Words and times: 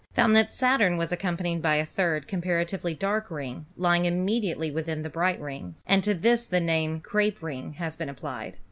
found 0.15 0.35
that 0.35 0.51
Saturn 0.51 0.97
was 0.97 1.11
accompanied 1.11 1.61
by 1.61 1.75
a 1.75 1.85
third 1.85 2.27
comparatively 2.27 2.95
dark 2.95 3.29
ring, 3.29 3.67
lying 3.77 4.05
immediately 4.05 4.71
within 4.71 5.03
the 5.03 5.11
bright 5.11 5.39
rings, 5.39 5.83
and 5.85 6.03
to 6.03 6.15
this 6.15 6.43
the 6.43 6.59
name 6.59 6.99
"Crape 7.01 7.43
Ring" 7.43 7.73
has 7.73 7.95
been 7.95 8.09
applied. 8.09 8.57